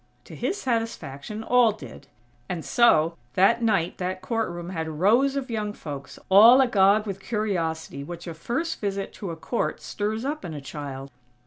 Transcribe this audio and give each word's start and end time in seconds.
To 0.23 0.35
his 0.35 0.59
satisfaction, 0.59 1.43
all 1.43 1.73
did; 1.73 2.07
and 2.49 2.65
so, 2.65 3.15
that 3.35 3.61
night 3.61 3.99
that 3.99 4.19
court 4.23 4.49
room 4.49 4.71
had 4.71 4.89
rows 4.99 5.35
of 5.35 5.51
young 5.51 5.73
folks, 5.73 6.17
all 6.27 6.59
agog 6.59 7.05
with 7.05 7.19
curiosity 7.19 8.03
which 8.03 8.25
a 8.25 8.33
first 8.33 8.81
visit 8.81 9.13
to 9.13 9.29
a 9.29 9.35
court 9.35 9.79
stirs 9.79 10.25
up 10.25 10.43
in 10.43 10.55
a 10.55 10.59
child. 10.59 11.11